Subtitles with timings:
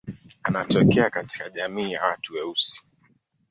[0.43, 2.83] Anatokea katika jamii ya watu weusi.